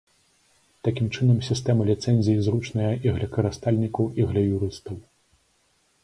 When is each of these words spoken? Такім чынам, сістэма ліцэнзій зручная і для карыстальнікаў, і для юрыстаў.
Такім 0.85 1.07
чынам, 1.15 1.37
сістэма 1.47 1.83
ліцэнзій 1.89 2.37
зручная 2.47 2.87
і 3.09 3.13
для 3.17 3.27
карыстальнікаў, 3.35 4.09
і 4.23 4.25
для 4.31 4.43
юрыстаў. 4.55 4.97